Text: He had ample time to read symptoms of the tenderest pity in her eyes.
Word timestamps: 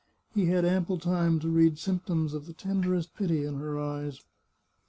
He 0.33 0.47
had 0.47 0.65
ample 0.65 0.97
time 0.97 1.39
to 1.41 1.47
read 1.47 1.77
symptoms 1.77 2.33
of 2.33 2.47
the 2.47 2.53
tenderest 2.53 3.15
pity 3.15 3.45
in 3.45 3.59
her 3.59 3.77
eyes. 3.79 4.19